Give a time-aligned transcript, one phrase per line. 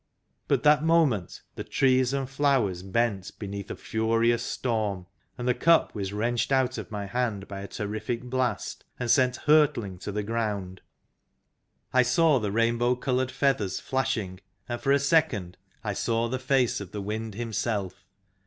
[0.47, 5.05] But that moment the trees and flowers bent beneath a furious storm,
[5.37, 9.35] and the cup was wrenched out of my hand by a terrific blast and sent
[9.35, 10.81] hurtling to the ground.
[11.93, 16.39] I saw the rainbow coloured feathers flash ing, and for a second I saw the
[16.39, 18.03] face of the Wind him self.